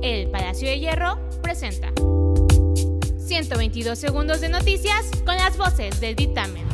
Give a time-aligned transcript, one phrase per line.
[0.00, 1.92] El Palacio de Hierro presenta
[3.18, 6.64] 122 segundos de noticias con las voces del dictamen.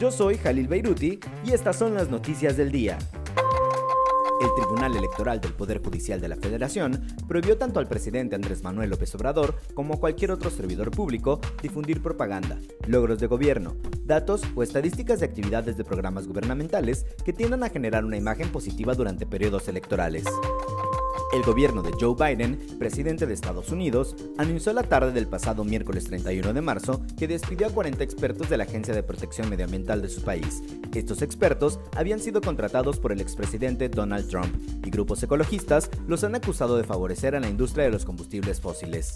[0.00, 2.98] Yo soy Jalil Beiruti y estas son las noticias del día.
[4.40, 8.90] El Tribunal Electoral del Poder Judicial de la Federación prohibió tanto al presidente Andrés Manuel
[8.90, 14.62] López Obrador como a cualquier otro servidor público difundir propaganda, logros de gobierno, datos o
[14.62, 19.68] estadísticas de actividades de programas gubernamentales que tiendan a generar una imagen positiva durante periodos
[19.68, 20.24] electorales.
[21.32, 26.04] El gobierno de Joe Biden, presidente de Estados Unidos, anunció la tarde del pasado miércoles
[26.04, 30.08] 31 de marzo que despidió a 40 expertos de la Agencia de Protección Medioambiental de
[30.08, 30.62] su país.
[30.94, 34.54] Estos expertos habían sido contratados por el expresidente Donald Trump
[34.84, 39.14] y grupos ecologistas los han acusado de favorecer a la industria de los combustibles fósiles.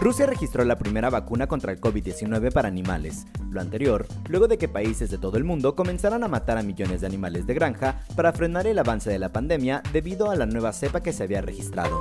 [0.00, 4.68] Rusia registró la primera vacuna contra el COVID-19 para animales, lo anterior luego de que
[4.68, 8.32] países de todo el mundo comenzaran a matar a millones de animales de granja para
[8.32, 12.00] frenar el avance de la pandemia debido a la nueva cepa que se había registrado.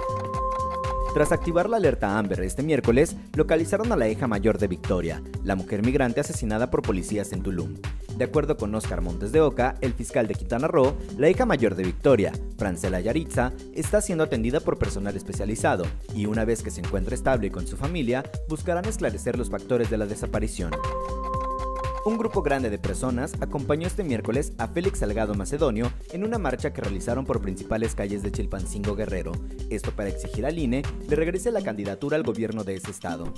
[1.16, 5.56] Tras activar la alerta Amber este miércoles, localizaron a la hija mayor de Victoria, la
[5.56, 7.78] mujer migrante asesinada por policías en Tulum.
[8.18, 11.76] De acuerdo con Oscar Montes de Oca, el fiscal de Quintana Roo, la hija mayor
[11.76, 16.82] de Victoria, Francela Yaritza, está siendo atendida por personal especializado y una vez que se
[16.82, 20.72] encuentre estable con su familia, buscarán esclarecer los factores de la desaparición.
[22.06, 26.74] Un grupo grande de personas acompañó este miércoles a Félix Salgado Macedonio en una marcha
[26.74, 29.34] que realizaron por principales calles de Chilpancingo Guerrero,
[29.70, 33.32] esto para exigir al INE le regrese la candidatura al gobierno de ese estado.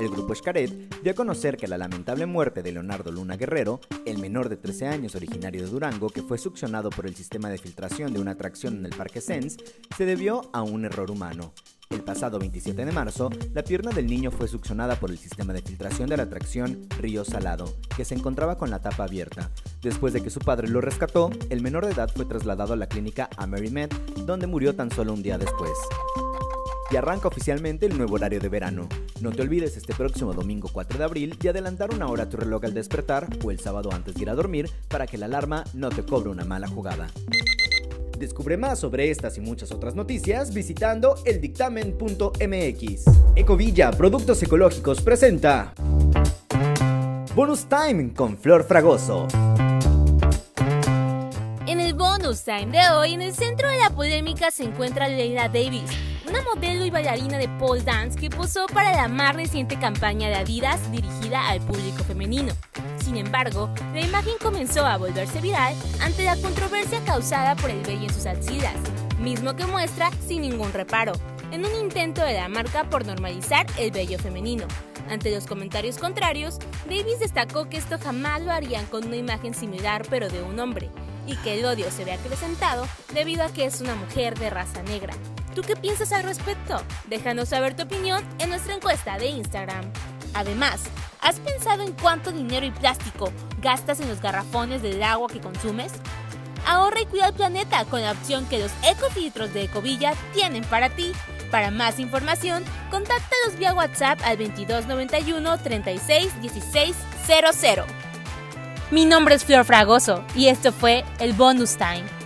[0.00, 0.70] El grupo Xcaret
[1.02, 4.88] dio a conocer que la lamentable muerte de Leonardo Luna Guerrero, el menor de 13
[4.88, 8.78] años originario de Durango que fue succionado por el sistema de filtración de una atracción
[8.78, 9.56] en el Parque Sens,
[9.96, 11.52] se debió a un error humano.
[11.90, 15.62] El pasado 27 de marzo, la pierna del niño fue succionada por el sistema de
[15.62, 19.50] filtración de la atracción Río Salado, que se encontraba con la tapa abierta.
[19.80, 22.88] Después de que su padre lo rescató, el menor de edad fue trasladado a la
[22.88, 23.28] clínica
[23.70, 23.90] Med,
[24.26, 25.70] donde murió tan solo un día después.
[26.90, 28.88] Y arranca oficialmente el nuevo horario de verano.
[29.24, 32.62] No te olvides este próximo domingo 4 de abril de adelantar una hora tu reloj
[32.66, 35.88] al despertar o el sábado antes de ir a dormir para que la alarma no
[35.88, 37.08] te cobre una mala jugada.
[38.18, 43.04] Descubre más sobre estas y muchas otras noticias visitando eldictamen.mx.
[43.34, 45.72] Ecovilla Productos Ecológicos presenta
[47.34, 49.26] Bonus Time con Flor Fragoso.
[51.66, 55.48] En el Bonus Time de hoy, en el centro de la polémica se encuentra Leila
[55.48, 55.90] Davis,
[56.34, 60.34] una modelo y bailarina de pole dance que posó para la más reciente campaña de
[60.34, 62.52] Adidas dirigida al público femenino.
[62.98, 68.02] Sin embargo, la imagen comenzó a volverse viral ante la controversia causada por el vello
[68.02, 68.74] en sus axilas,
[69.20, 71.12] mismo que muestra sin ningún reparo,
[71.52, 74.66] en un intento de la marca por normalizar el vello femenino.
[75.08, 76.58] Ante los comentarios contrarios,
[76.88, 80.90] Davis destacó que esto jamás lo harían con una imagen similar pero de un hombre,
[81.28, 84.82] y que el odio se ve acrecentado debido a que es una mujer de raza
[84.82, 85.14] negra.
[85.54, 86.82] ¿Tú qué piensas al respecto?
[87.06, 89.84] Déjanos saber tu opinión en nuestra encuesta de Instagram.
[90.34, 90.82] Además,
[91.20, 93.30] ¿has pensado en cuánto dinero y plástico
[93.62, 95.92] gastas en los garrafones del agua que consumes?
[96.66, 100.90] Ahorra y cuida el planeta con la opción que los ecofiltros de Ecovilla tienen para
[100.90, 101.12] ti.
[101.52, 106.32] Para más información, contáctalos vía WhatsApp al 2291 36
[108.90, 112.23] Mi nombre es Flor Fragoso y esto fue el Bonus Time.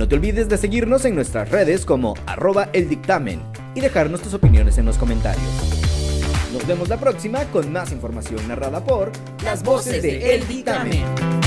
[0.00, 3.42] No te olvides de seguirnos en nuestras redes como arroba el dictamen
[3.74, 5.44] y dejarnos tus opiniones en los comentarios.
[6.54, 9.12] Nos vemos la próxima con más información narrada por
[9.44, 11.39] las voces de El Dictamen.